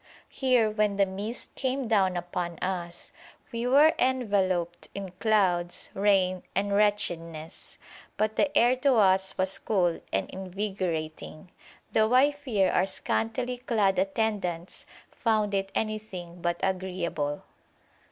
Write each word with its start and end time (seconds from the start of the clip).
Here, 0.29 0.67
when 0.71 0.97
the 0.97 1.05
mist 1.05 1.53
came 1.53 1.87
down 1.87 2.17
upon 2.17 2.57
us, 2.57 3.11
we 3.51 3.67
were 3.67 3.93
enveloped 3.99 4.87
in 4.95 5.11
clouds, 5.19 5.91
rain, 5.93 6.41
and 6.55 6.73
wretchedness; 6.73 7.77
but 8.17 8.35
the 8.35 8.57
air 8.57 8.75
to 8.77 8.95
us 8.95 9.37
was 9.37 9.59
cool 9.59 10.01
and 10.11 10.27
invigorating, 10.31 11.51
though 11.91 12.15
I 12.15 12.31
fear 12.31 12.71
our 12.71 12.87
scantily 12.87 13.57
clad 13.57 13.99
attendants 13.99 14.87
found 15.11 15.53
it 15.53 15.71
anything 15.75 16.41
but 16.41 16.59
agreeable. 16.63 17.43